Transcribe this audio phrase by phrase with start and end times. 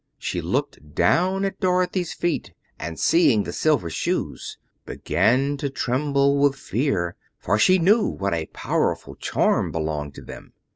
[0.17, 6.55] She looked down at Dorothy's feet, and seeing the Silver Shoes, began to tremble with
[6.55, 10.53] fear, for she knew what a powerful charm belonged to them.